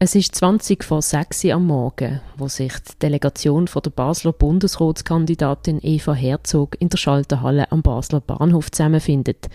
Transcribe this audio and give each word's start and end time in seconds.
Es 0.00 0.14
ist 0.14 0.32
20 0.36 0.84
vor 0.84 1.02
6 1.02 1.46
Uhr 1.46 1.54
am 1.54 1.66
Morgen, 1.66 2.20
wo 2.36 2.46
sich 2.46 2.72
die 2.72 2.98
Delegation 3.02 3.66
von 3.66 3.82
der 3.82 3.90
Basler 3.90 4.32
Bundesratskandidatin 4.32 5.80
Eva 5.82 6.14
Herzog 6.14 6.76
in 6.78 6.88
der 6.88 6.98
Schalterhalle 6.98 7.72
am 7.72 7.82
Basler 7.82 8.20
Bahnhof 8.20 8.70
zusammenfindet. 8.70 9.48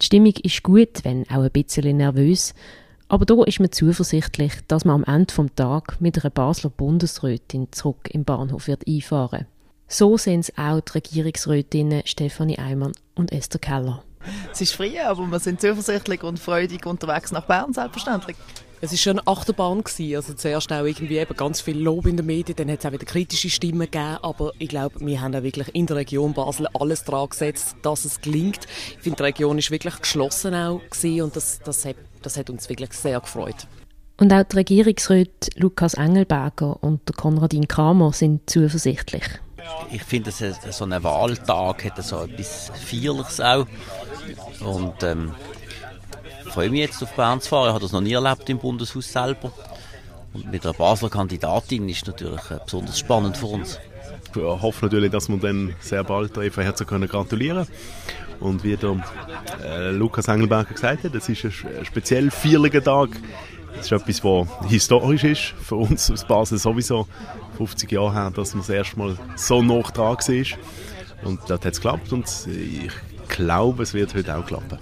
Die 0.00 0.06
Stimmung 0.06 0.32
ist 0.42 0.62
gut, 0.62 1.04
wenn 1.04 1.28
auch 1.28 1.42
ein 1.42 1.50
bisschen 1.50 1.98
nervös, 1.98 2.54
aber 3.08 3.26
da 3.26 3.44
ist 3.44 3.60
man 3.60 3.70
zuversichtlich, 3.70 4.54
dass 4.66 4.86
man 4.86 5.04
am 5.04 5.14
Ende 5.14 5.34
vom 5.34 5.54
Tag 5.54 6.00
mit 6.00 6.24
einer 6.24 6.30
Basler 6.30 6.70
Bundesrätin 6.70 7.70
zurück 7.70 8.08
im 8.12 8.24
Bahnhof 8.24 8.68
wird 8.68 8.88
einfahren. 8.88 9.44
So 9.88 10.16
sehen 10.16 10.40
es 10.40 10.56
auch 10.56 10.80
die 10.80 10.92
Regierungsrätinnen 10.92 12.04
Stefanie 12.06 12.58
Eimann 12.58 12.92
und 13.14 13.30
Esther 13.30 13.58
Keller. 13.58 14.02
Es 14.52 14.60
ist 14.60 14.74
frei, 14.74 15.04
aber 15.04 15.26
wir 15.26 15.38
sind 15.40 15.60
zuversichtlich 15.60 16.22
und 16.22 16.38
freudig 16.38 16.84
unterwegs 16.84 17.32
nach 17.32 17.46
Bern, 17.46 17.72
selbstverständlich. 17.72 18.36
Es 18.82 18.90
war 18.90 18.98
schon 18.98 19.18
eine 19.20 19.26
Achterbahn. 19.28 19.82
Gewesen. 19.82 20.16
Also 20.16 20.34
zuerst 20.34 20.72
auch 20.72 20.84
irgendwie 20.84 21.16
eben 21.16 21.36
ganz 21.36 21.60
viel 21.60 21.78
Lob 21.78 22.04
in 22.06 22.16
den 22.16 22.26
Medien, 22.26 22.56
dann 22.56 22.70
hat 22.70 22.80
es 22.80 22.86
auch 22.86 22.92
wieder 22.92 23.06
kritische 23.06 23.48
Stimmen 23.48 23.82
gegeben. 23.82 24.18
Aber 24.22 24.52
ich 24.58 24.68
glaube, 24.68 25.00
wir 25.00 25.20
haben 25.20 25.34
auch 25.34 25.42
wirklich 25.42 25.72
in 25.74 25.86
der 25.86 25.96
Region 25.96 26.34
Basel 26.34 26.66
alles 26.74 27.04
daran 27.04 27.30
gesetzt, 27.30 27.76
dass 27.82 28.04
es 28.04 28.20
gelingt. 28.20 28.66
Ich 28.96 28.98
finde, 28.98 29.18
die 29.18 29.22
Region 29.22 29.56
ist 29.56 29.70
wirklich 29.70 29.98
geschlossen 29.98 30.54
auch 30.54 30.80
gewesen 30.90 31.22
und 31.22 31.36
das, 31.36 31.60
das, 31.60 31.84
hat, 31.84 31.96
das 32.22 32.36
hat 32.36 32.50
uns 32.50 32.68
wirklich 32.68 32.92
sehr 32.92 33.20
gefreut. 33.20 33.68
Und 34.18 34.32
auch 34.32 34.42
die 34.42 34.56
Regierungsräte 34.56 35.50
Lukas 35.56 35.94
Engelberger 35.94 36.82
und 36.82 37.16
Konradin 37.16 37.68
Kramer 37.68 38.12
sind 38.12 38.50
zuversichtlich. 38.50 39.24
Ich 39.90 40.02
finde, 40.02 40.32
so 40.32 40.84
ein 40.84 41.04
Wahltag 41.04 41.84
hat 41.84 42.04
so 42.04 42.24
etwas 42.24 42.70
Feierliches 42.74 43.40
auch. 43.40 43.66
Und 44.60 45.02
ähm, 45.02 45.32
freue 46.52 46.70
mich 46.70 46.80
jetzt 46.80 47.02
auf 47.02 47.12
Bern 47.14 47.40
zu 47.40 47.48
fahren. 47.48 47.68
Ich 47.68 47.74
habe 47.74 47.82
das 47.82 47.92
noch 47.92 48.00
nie 48.00 48.12
erlebt 48.12 48.48
im 48.50 48.58
Bundeshaus 48.58 49.10
selber. 49.10 49.52
Und 50.34 50.50
mit 50.50 50.64
einer 50.64 50.74
Basler 50.74 51.10
Kandidatin 51.10 51.88
ist 51.88 52.06
natürlich 52.06 52.50
äh, 52.50 52.58
besonders 52.64 52.98
spannend 52.98 53.36
für 53.36 53.46
uns. 53.46 53.78
Ich 54.34 54.42
hoffe 54.42 54.86
natürlich, 54.86 55.10
dass 55.10 55.28
wir 55.28 55.36
dann 55.36 55.74
sehr 55.80 56.04
bald 56.04 56.36
Eva 56.36 56.62
Herzog 56.62 56.88
können 56.88 57.08
gratulieren 57.08 57.66
Und 58.40 58.64
wie 58.64 58.76
der 58.76 58.96
äh, 59.62 59.90
Lukas 59.90 60.28
Engelberger 60.28 60.72
gesagt 60.72 61.04
hat, 61.04 61.14
es 61.14 61.28
ist 61.28 61.44
ein 61.44 61.84
speziell 61.84 62.30
feierlicher 62.30 62.82
Tag. 62.82 63.10
Das 63.76 63.86
ist 63.86 63.92
etwas, 63.92 64.22
was 64.22 64.46
historisch 64.68 65.24
ist 65.24 65.54
für 65.62 65.76
uns 65.76 66.10
aus 66.10 66.26
Basel 66.26 66.58
sowieso. 66.58 67.06
50 67.56 67.90
Jahre 67.92 68.12
her, 68.12 68.32
dass 68.34 68.54
man 68.54 68.62
das 68.62 68.70
erste 68.70 68.98
Mal 68.98 69.16
so 69.36 69.62
nah 69.62 69.82
dran 69.82 70.16
war. 70.16 70.58
Und 71.24 71.40
das 71.42 71.50
hat 71.50 71.66
es 71.66 71.80
geklappt 71.80 72.12
und 72.12 72.26
ich 72.46 72.90
glaube, 73.32 73.82
es 73.82 73.94
wird 73.94 74.14
heute 74.14 74.36
auch 74.36 74.46
klappen. 74.46 74.78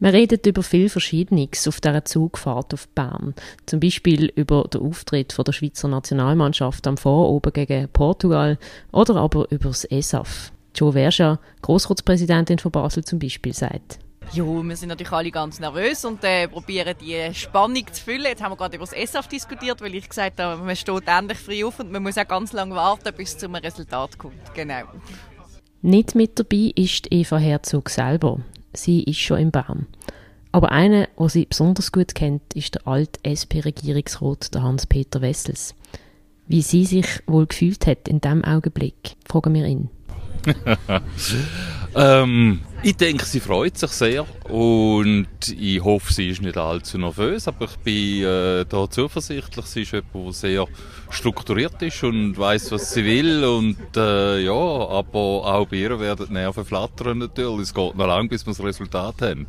Man 0.00 0.12
redet 0.12 0.46
über 0.46 0.62
viel 0.62 0.88
Verschiedenes 0.88 1.66
auf 1.66 1.80
dieser 1.80 2.04
Zugfahrt 2.04 2.72
auf 2.72 2.86
Bern. 2.88 3.34
Zum 3.66 3.80
Beispiel 3.80 4.26
über 4.36 4.62
den 4.72 4.82
Auftritt 4.82 5.32
von 5.32 5.44
der 5.44 5.52
Schweizer 5.52 5.88
Nationalmannschaft 5.88 6.86
am 6.86 6.96
Voroben 6.96 7.52
gegen 7.52 7.88
Portugal 7.88 8.58
oder 8.92 9.16
aber 9.16 9.50
über 9.50 9.70
das 9.70 9.84
ESAF. 9.84 10.52
Joe 10.74 10.92
Verscha, 10.92 11.40
Grossratspräsidentin 11.62 12.60
von 12.60 12.70
Basel 12.70 13.04
zum 13.04 13.18
Beispiel, 13.18 13.52
sagt. 13.52 13.98
Jo, 14.32 14.62
wir 14.62 14.76
sind 14.76 14.90
natürlich 14.90 15.10
alle 15.10 15.30
ganz 15.30 15.58
nervös 15.58 16.04
und 16.04 16.22
äh, 16.22 16.46
probieren 16.46 16.94
die 17.00 17.34
Spannung 17.34 17.84
zu 17.90 18.04
füllen. 18.04 18.26
Jetzt 18.26 18.42
haben 18.42 18.52
wir 18.52 18.56
gerade 18.56 18.76
über 18.76 18.84
das 18.84 18.92
ESAF 18.92 19.26
diskutiert, 19.26 19.80
weil 19.80 19.94
ich 19.94 20.08
gesagt 20.08 20.38
habe, 20.38 20.62
man 20.62 20.76
steht 20.76 21.08
endlich 21.08 21.38
frei 21.38 21.64
auf 21.64 21.80
und 21.80 21.90
man 21.90 22.02
muss 22.02 22.18
auch 22.18 22.28
ganz 22.28 22.52
lange 22.52 22.74
warten, 22.74 23.12
bis 23.16 23.30
es 23.30 23.38
zum 23.38 23.54
Resultat 23.54 24.16
kommt. 24.18 24.54
Genau. 24.54 24.84
Nicht 25.80 26.14
mit 26.14 26.38
dabei 26.38 26.72
ist 26.74 27.10
Eva 27.10 27.38
Herzog 27.38 27.88
selber 27.90 28.40
sie 28.72 29.02
ist 29.02 29.20
schon 29.20 29.38
in 29.38 29.50
Bern. 29.50 29.86
Aber 30.50 30.72
einer, 30.72 31.08
der 31.18 31.28
sie 31.28 31.46
besonders 31.46 31.92
gut 31.92 32.14
kennt, 32.14 32.54
ist 32.54 32.74
der 32.74 32.86
alte 32.86 33.20
SP-Regierungsrat, 33.22 34.50
Hans-Peter 34.54 35.20
Wessels. 35.20 35.74
Wie 36.46 36.62
sie 36.62 36.86
sich 36.86 37.06
wohl 37.26 37.46
gefühlt 37.46 37.86
hat 37.86 38.08
in 38.08 38.20
diesem 38.20 38.44
Augenblick, 38.44 39.16
fragen 39.26 39.52
wir 39.52 39.66
ihn. 39.66 39.90
ähm, 41.94 42.60
ich 42.82 42.96
denke, 42.96 43.24
sie 43.24 43.40
freut 43.40 43.76
sich 43.76 43.90
sehr 43.90 44.26
und 44.48 45.28
ich 45.58 45.82
hoffe, 45.82 46.12
sie 46.12 46.28
ist 46.28 46.42
nicht 46.42 46.56
allzu 46.56 46.98
nervös, 46.98 47.48
aber 47.48 47.64
ich 47.64 47.76
bin 47.78 48.22
äh, 48.24 48.64
da 48.68 48.88
zuversichtlich. 48.88 49.66
Sie 49.66 49.82
ist 49.82 49.92
jemand, 49.92 50.14
der 50.14 50.32
sehr 50.32 50.66
strukturiert 51.10 51.82
ist 51.82 52.02
und 52.04 52.38
weiß, 52.38 52.70
was 52.72 52.92
sie 52.92 53.04
will 53.04 53.44
und 53.44 53.96
äh, 53.96 54.40
ja, 54.40 54.52
aber 54.52 55.18
auch 55.18 55.66
bei 55.66 55.76
ihr 55.78 55.98
werden 55.98 56.26
die 56.28 56.32
Nerven 56.32 56.64
flattern 56.64 57.18
natürlich. 57.18 57.62
Es 57.62 57.74
geht 57.74 57.96
noch 57.96 58.06
lange, 58.06 58.28
bis 58.28 58.46
wir 58.46 58.52
das 58.52 58.62
Resultat 58.62 59.22
haben. 59.22 59.46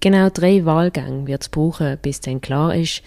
Genau 0.00 0.28
drei 0.30 0.64
Wahlgänge 0.64 1.26
wird 1.26 1.42
es 1.42 1.48
brauchen, 1.48 1.98
bis 2.00 2.20
dann 2.20 2.40
klar 2.40 2.74
ist, 2.74 3.02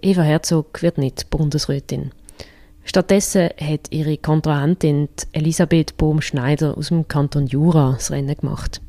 Eva 0.00 0.22
Herzog 0.22 0.80
wird 0.80 0.96
nicht 0.96 1.28
Bundesrätin. 1.30 2.12
Stattdessen 2.84 3.50
hat 3.60 3.88
ihre 3.90 4.16
Kontrahentin 4.16 5.08
Elisabeth 5.32 5.96
Bohm-Schneider 5.96 6.78
aus 6.78 6.88
dem 6.88 7.08
Kanton 7.08 7.48
Jura 7.48 7.94
das 7.94 8.12
Rennen 8.12 8.36
gemacht. 8.36 8.80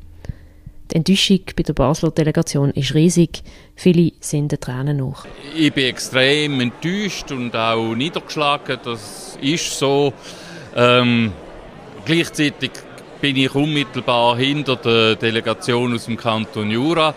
Die 0.92 0.96
Enttäuschung 0.96 1.40
bei 1.56 1.64
der 1.64 1.72
Basler 1.72 2.12
Delegation 2.12 2.70
ist 2.70 2.94
riesig. 2.94 3.42
Viele 3.74 4.12
sind 4.20 4.52
den 4.52 4.60
Tränen 4.60 4.98
nach. 4.98 5.26
Ich 5.56 5.72
bin 5.72 5.86
extrem 5.86 6.60
enttäuscht 6.60 7.32
und 7.32 7.54
auch 7.56 7.94
niedergeschlagen. 7.94 8.78
Das 8.84 9.36
ist 9.42 9.76
so. 9.76 10.12
Ähm, 10.76 11.32
gleichzeitig 12.04 12.70
bin 13.20 13.36
ich 13.36 13.52
unmittelbar 13.52 14.36
hinter 14.36 14.76
der 14.76 15.16
Delegation 15.16 15.92
aus 15.92 16.04
dem 16.04 16.16
Kanton 16.16 16.70
Jura 16.70 17.14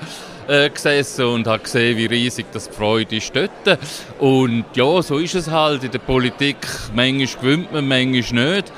äh, 0.51 0.69
gesessen 0.69 1.25
und 1.25 1.47
habe 1.47 1.63
gesehen, 1.63 1.97
wie 1.97 2.07
riesig 2.07 2.47
das 2.51 2.69
die 2.69 2.75
Freude 2.75 3.15
ist 3.15 3.33
dort. 3.33 3.79
Und 4.19 4.65
ja, 4.75 5.01
so 5.01 5.17
ist 5.17 5.35
es 5.35 5.49
halt 5.49 5.83
in 5.83 5.91
der 5.91 5.99
Politik. 5.99 6.57
Manchmal 6.93 7.41
gewinnt 7.41 7.71
man, 7.71 7.87
manchmal 7.87 8.55
nicht. 8.55 8.71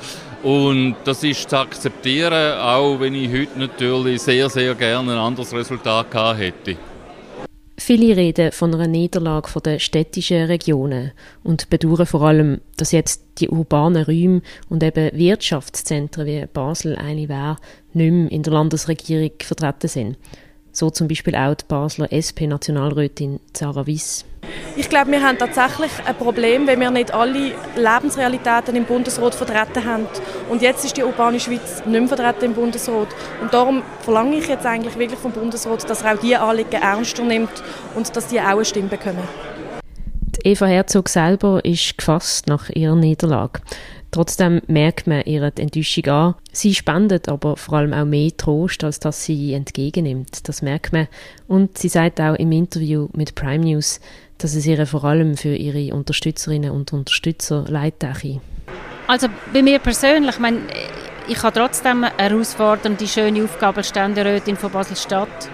Und 0.44 0.96
das 1.04 1.24
ist 1.24 1.50
zu 1.50 1.58
akzeptieren, 1.58 2.58
auch 2.58 3.00
wenn 3.00 3.14
ich 3.14 3.32
heute 3.32 3.58
natürlich 3.58 4.22
sehr, 4.22 4.48
sehr 4.50 4.74
gerne 4.74 5.12
ein 5.12 5.18
anderes 5.18 5.52
Resultat 5.52 6.10
gehabt 6.10 6.38
hätte. 6.38 6.76
Viele 7.76 8.16
reden 8.16 8.52
von 8.52 8.72
einer 8.72 8.86
Niederlage 8.86 9.60
der 9.60 9.78
städtischen 9.80 10.46
Regionen 10.46 11.10
und 11.42 11.70
bedauern 11.70 12.06
vor 12.06 12.22
allem, 12.22 12.60
dass 12.76 12.92
jetzt 12.92 13.24
die 13.38 13.48
urbanen 13.48 14.04
Räume 14.04 14.42
und 14.68 14.82
eben 14.82 15.10
Wirtschaftszentren 15.12 16.26
wie 16.26 16.46
Basel 16.46 16.94
eine 16.96 17.28
wäre, 17.28 17.56
nicht 17.92 18.12
mehr 18.12 18.30
in 18.30 18.42
der 18.44 18.52
Landesregierung 18.52 19.32
vertreten 19.40 19.88
sind. 19.88 20.16
So 20.74 20.90
zum 20.90 21.06
Beispiel 21.06 21.36
auch 21.36 21.54
die 21.54 21.64
Basler 21.68 22.08
SP-Nationalrätin 22.10 23.38
Sarah 23.56 23.86
Wiss. 23.86 24.24
Ich 24.74 24.88
glaube, 24.88 25.12
wir 25.12 25.22
haben 25.22 25.38
tatsächlich 25.38 25.92
ein 26.04 26.16
Problem, 26.16 26.66
wenn 26.66 26.80
wir 26.80 26.90
nicht 26.90 27.14
alle 27.14 27.52
Lebensrealitäten 27.76 28.74
im 28.74 28.84
Bundesrat 28.84 29.36
vertreten 29.36 29.84
haben. 29.84 30.06
Und 30.50 30.62
jetzt 30.62 30.84
ist 30.84 30.96
die 30.96 31.04
urbane 31.04 31.38
Schweiz 31.38 31.84
nicht 31.86 31.86
mehr 31.86 32.08
vertreten 32.08 32.46
im 32.46 32.54
Bundesrat. 32.54 33.06
Und 33.40 33.54
darum 33.54 33.84
verlange 34.00 34.36
ich 34.36 34.48
jetzt 34.48 34.66
eigentlich 34.66 34.98
wirklich 34.98 35.20
vom 35.20 35.30
Bundesrat, 35.30 35.88
dass 35.88 36.02
er 36.02 36.14
auch 36.14 36.18
diese 36.18 36.40
Anliegen 36.40 36.82
ernster 36.82 37.22
nimmt 37.22 37.62
und 37.94 38.14
dass 38.16 38.26
die 38.26 38.40
auch 38.40 38.46
eine 38.46 38.64
Stimme 38.64 38.88
bekommen. 38.88 39.22
Eva 40.42 40.66
Herzog 40.66 41.08
selber 41.08 41.64
ist 41.64 41.96
gefasst 41.96 42.48
nach 42.48 42.68
ihrer 42.68 42.96
Niederlage. 42.96 43.60
Trotzdem 44.14 44.62
merkt 44.68 45.08
man 45.08 45.22
ihre 45.22 45.50
Enttäuschung 45.56 46.06
an. 46.06 46.34
Sie 46.52 46.72
spendet 46.72 47.28
aber 47.28 47.56
vor 47.56 47.78
allem 47.78 47.92
auch 47.92 48.04
mehr 48.04 48.30
Trost, 48.36 48.84
als 48.84 49.00
dass 49.00 49.24
sie 49.24 49.54
entgegennimmt. 49.54 50.48
Das 50.48 50.62
merkt 50.62 50.92
man. 50.92 51.08
Und 51.48 51.78
sie 51.78 51.88
sagt 51.88 52.20
auch 52.20 52.36
im 52.36 52.52
Interview 52.52 53.08
mit 53.12 53.34
Prime 53.34 53.64
News, 53.64 53.98
dass 54.38 54.54
es 54.54 54.66
ihr 54.66 54.86
vor 54.86 55.02
allem 55.02 55.36
für 55.36 55.56
ihre 55.56 55.92
Unterstützerinnen 55.92 56.70
und 56.70 56.92
Unterstützer 56.92 57.64
leid 57.66 57.94
Also 59.08 59.26
bei 59.52 59.62
mir 59.62 59.80
persönlich, 59.80 60.30
ich, 60.30 60.38
meine, 60.38 60.60
ich 61.26 61.42
habe 61.42 61.58
trotzdem 61.58 62.04
eine 62.04 62.16
herausfordernde, 62.16 63.08
schöne 63.08 63.42
Aufgabe 63.42 63.78
als 63.78 63.88
Ständerätin 63.88 64.56
von 64.56 64.70
Basel-Stadt. 64.70 65.50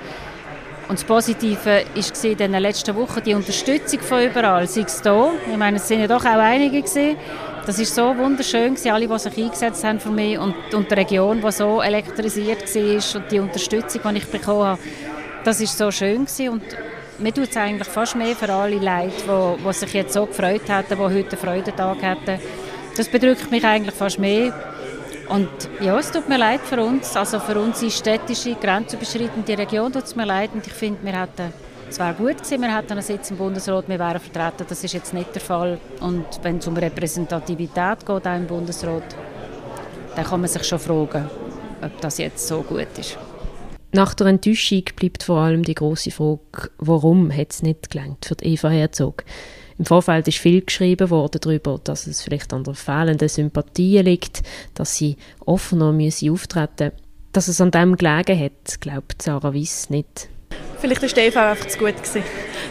Und 0.91 0.99
das 0.99 1.05
Positive 1.05 1.85
war 1.95 2.25
in 2.25 2.37
den 2.37 2.53
letzten 2.55 2.97
Wochen 2.97 3.23
die 3.25 3.33
Unterstützung 3.33 4.01
von 4.01 4.25
überall, 4.25 4.67
sei 4.67 4.81
es 4.81 5.01
hier, 5.01 5.35
ich 5.49 5.57
meine, 5.57 5.77
es 5.77 5.87
sind 5.87 6.01
ja 6.01 6.09
doch 6.09 6.25
auch 6.25 6.41
einige 6.41 6.83
gewesen, 6.83 7.17
das 7.65 7.79
ist 7.79 7.95
so 7.95 8.17
wunderschön 8.17 8.75
gewesen, 8.75 8.91
alle, 8.91 9.07
die 9.07 9.19
sich 9.21 9.39
eingesetzt 9.39 9.85
haben 9.85 10.01
für 10.01 10.11
mich 10.11 10.37
und, 10.37 10.57
und 10.75 10.91
die 10.91 10.95
Region, 10.95 11.41
die 11.41 11.53
so 11.53 11.81
elektrisiert 11.81 12.63
war 12.63 13.21
und 13.21 13.31
die 13.31 13.39
Unterstützung, 13.39 14.01
die 14.11 14.19
ich 14.19 14.27
bekommen 14.27 14.65
habe, 14.65 14.81
das 15.45 15.61
ist 15.61 15.79
so 15.79 15.93
schön 15.93 16.25
gewesen 16.25 16.49
und 16.49 16.63
mir 17.21 17.33
tut 17.33 17.51
es 17.51 17.57
eigentlich 17.57 17.87
fast 17.87 18.17
mehr 18.17 18.35
für 18.35 18.53
alle 18.53 18.75
Leute, 18.75 19.13
die, 19.29 19.65
die 19.65 19.73
sich 19.73 19.93
jetzt 19.93 20.15
so 20.15 20.27
gefreut 20.27 20.63
hätten, 20.67 20.97
die 20.97 20.97
heute 20.97 21.31
einen 21.31 21.39
Freudentag 21.39 22.03
hatten. 22.03 22.41
Das 22.97 23.09
bedrückt 23.09 23.49
mich 23.53 23.65
eigentlich 23.65 23.95
fast 23.95 24.19
mehr. 24.19 24.53
Und 25.31 25.49
ja, 25.81 25.97
es 25.99 26.11
tut 26.11 26.29
mir 26.29 26.39
leid 26.39 26.61
für 26.61 26.83
uns, 26.83 27.17
also 27.17 27.39
für 27.39 27.59
unsere 27.59 27.91
städtische, 27.91 28.57
grenzüberschreitende 28.57 29.57
Region 29.57 29.93
tut 29.93 30.05
es 30.05 30.17
mir 30.17 30.27
leid 30.27 30.51
und 30.53 30.67
ich 30.67 30.73
finde, 30.73 31.05
wir 31.05 31.21
hätten 31.21 31.53
es 31.89 31.99
wäre 31.99 32.15
gut 32.15 32.37
gewesen, 32.37 32.63
wir 32.63 32.77
hätten 32.77 32.93
einen 32.93 33.03
Sitz 33.03 33.33
im 33.33 33.37
Bundesrat, 33.37 33.89
wir 33.89 33.99
wären 33.99 34.21
vertreten. 34.21 34.65
Das 34.69 34.85
ist 34.85 34.95
jetzt 34.95 35.13
nicht 35.13 35.35
der 35.35 35.43
Fall. 35.43 35.81
Und 35.99 36.25
wenn 36.43 36.59
es 36.59 36.69
um 36.69 36.77
Repräsentativität 36.77 38.07
geht, 38.07 38.27
auch 38.29 38.37
im 38.37 38.47
Bundesrat, 38.47 39.03
dann 40.15 40.25
kann 40.25 40.41
man 40.41 40.49
sich 40.49 40.63
schon 40.63 40.79
fragen, 40.79 41.29
ob 41.83 42.01
das 42.01 42.19
jetzt 42.19 42.47
so 42.47 42.63
gut 42.63 42.87
ist. 42.97 43.19
Nach 43.91 44.15
der 44.15 44.29
Enttäuschung 44.29 44.85
bleibt 44.95 45.25
vor 45.25 45.39
allem 45.39 45.65
die 45.65 45.75
große 45.75 46.13
Frage, 46.13 46.71
warum 46.79 47.37
hat 47.37 47.51
es 47.51 47.63
nicht 47.65 47.91
gelangt 47.91 48.25
für 48.25 48.37
Eva 48.41 48.69
Herzog? 48.69 49.25
Im 49.81 49.87
Vorfeld 49.87 50.29
ist 50.29 50.37
viel 50.37 50.61
geschrieben 50.61 51.09
worden 51.09 51.41
darüber, 51.41 51.81
dass 51.83 52.07
es 52.07 52.21
vielleicht 52.21 52.53
an 52.53 52.65
der 52.65 52.75
fehlenden 52.75 53.31
Sympathie 53.31 54.01
liegt, 54.01 54.43
dass 54.75 54.95
sie 54.95 55.17
offener 55.47 55.91
müsse 55.91 56.31
auftreten 56.31 56.93
Dass 57.33 57.49
es 57.49 57.63
an 57.63 57.71
dem 57.71 57.97
gelegen 57.97 58.39
hat, 58.39 58.79
glaubt 58.83 59.23
Sarah 59.23 59.55
Wiss 59.55 59.89
nicht. 59.89 60.29
Vielleicht 60.81 61.01
war 61.01 61.25
Eva 61.25 61.51
einfach 61.53 61.67
zu 61.67 61.79
gut. 61.79 61.97
Gewesen. 61.97 62.23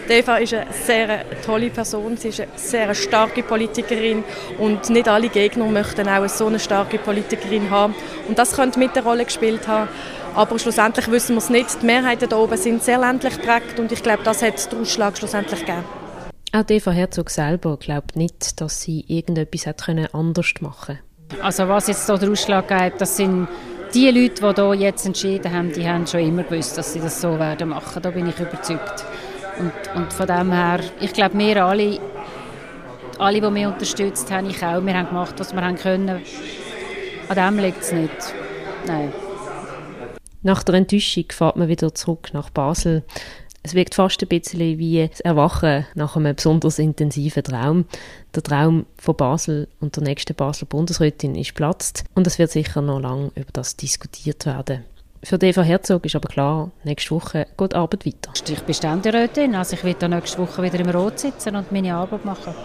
Eva 0.08 0.38
ist 0.38 0.54
eine 0.54 0.72
sehr 0.72 1.26
tolle 1.44 1.72
Person, 1.72 2.16
sie 2.16 2.28
ist 2.28 2.42
eine 2.42 2.52
sehr 2.56 2.94
starke 2.94 3.42
Politikerin 3.42 4.24
und 4.60 4.92
nicht 4.92 5.08
alle 5.08 5.30
Gegner 5.30 5.66
möchten 5.66 6.08
auch 6.08 6.30
so 6.30 6.46
eine 6.46 6.60
starke 6.60 7.00
Politikerin 7.00 7.72
haben. 7.72 7.96
Und 8.28 8.38
das 8.38 8.54
könnte 8.54 8.78
mit 8.78 8.96
der 8.96 9.04
Rolle 9.04 9.26
gespielt 9.26 9.68
haben. 9.68 9.90
Aber 10.36 10.60
schlussendlich 10.60 11.10
wissen 11.10 11.34
wir 11.34 11.40
es 11.40 11.50
nicht. 11.50 11.82
Die 11.82 11.88
Mehrheiten 11.88 12.30
hier 12.30 12.38
oben 12.38 12.58
sind 12.58 12.84
sehr 12.84 13.00
ländlich 13.00 13.36
geprägt 13.36 13.80
und 13.80 13.92
ich 13.92 14.04
glaube, 14.04 14.22
das 14.24 14.44
hat 14.44 14.72
den 14.72 14.82
Ausschlag 14.82 15.18
schlussendlich 15.18 15.62
gegeben. 15.62 15.99
Auch 16.52 16.68
Eva 16.68 16.90
Herzog 16.90 17.30
selber 17.30 17.78
glaubt 17.78 18.16
nicht, 18.16 18.60
dass 18.60 18.82
sie 18.82 19.06
irgendetwas 19.08 19.68
können 19.86 20.08
anders 20.14 20.54
machen 20.62 20.98
Also 21.44 21.68
was 21.68 21.88
jetzt 21.88 22.08
hier 22.08 22.18
den 22.18 22.32
Ausschlag 22.32 22.68
gibt, 22.68 23.00
das 23.00 23.18
sind 23.18 23.48
die 23.94 24.10
Leute, 24.10 24.54
die 24.54 24.62
hier 24.62 24.74
jetzt 24.74 25.06
entschieden 25.06 25.54
haben, 25.54 25.72
die 25.72 25.88
haben 25.88 26.08
schon 26.08 26.22
immer 26.22 26.42
gewusst, 26.42 26.76
dass 26.76 26.94
sie 26.94 27.00
das 27.00 27.22
so 27.22 27.38
werden 27.38 27.70
machen. 27.70 28.02
Da 28.02 28.10
bin 28.10 28.28
ich 28.28 28.40
überzeugt. 28.40 29.06
Und, 29.60 29.72
und 29.96 30.12
von 30.12 30.26
dem 30.26 30.52
her, 30.52 30.80
ich 31.00 31.14
glaube, 31.14 31.38
wir 31.38 31.64
alle, 31.64 32.00
alle, 33.20 33.42
die 33.42 33.50
mich 33.52 33.68
unterstützt 33.68 34.32
haben, 34.32 34.50
ich 34.50 34.64
auch, 34.64 34.84
wir 34.84 34.94
haben 34.94 35.10
gemacht, 35.10 35.36
was 35.38 35.54
wir 35.54 35.62
haben 35.62 35.76
können. 35.76 36.22
An 37.30 37.36
dem 37.36 37.64
liegt 37.64 37.82
es 37.82 37.92
nicht. 37.92 38.34
Nein. 38.88 39.14
Nach 40.42 40.64
der 40.64 40.76
Enttäuschung 40.76 41.26
fährt 41.30 41.58
man 41.58 41.68
wieder 41.68 41.94
zurück 41.94 42.30
nach 42.34 42.50
Basel. 42.50 43.04
Es 43.70 43.76
wirkt 43.76 43.94
fast 43.94 44.20
ein 44.24 44.28
bisschen 44.28 44.80
wie 44.80 45.08
das 45.08 45.20
Erwachen 45.20 45.86
nach 45.94 46.16
einem 46.16 46.36
besonders 46.36 46.80
intensiven 46.80 47.44
Traum. 47.44 47.86
Der 48.34 48.42
Traum 48.42 48.88
von 48.98 49.16
Basel 49.16 49.68
und 49.80 49.96
der 49.96 50.02
nächsten 50.02 50.34
Basler 50.34 50.66
Bundesrätin 50.68 51.36
ist 51.36 51.54
platzt 51.54 52.04
und 52.16 52.26
es 52.26 52.40
wird 52.40 52.50
sicher 52.50 52.82
noch 52.82 53.00
lange 53.00 53.30
über 53.36 53.52
das 53.54 53.76
diskutiert 53.76 54.48
werden. 54.48 54.86
Für 55.22 55.36
Eva 55.36 55.62
Herzog 55.62 56.04
ist 56.04 56.16
aber 56.16 56.30
klar, 56.30 56.72
nächste 56.84 57.12
Woche 57.12 57.46
geht 57.60 57.74
die 57.74 57.76
Arbeit 57.76 58.08
weiter. 58.08 58.32
Ich 58.52 58.64
bin 58.64 58.74
Ständerätin, 58.74 59.54
also 59.54 59.76
ich 59.76 59.84
werde 59.84 60.10
nächste 60.10 60.40
Woche 60.40 60.64
wieder 60.64 60.80
im 60.80 60.90
Rot 60.90 61.20
sitzen 61.20 61.56
und 61.56 61.72
meine 61.72 61.94
Arbeit 61.94 62.26
machen. 62.26 62.56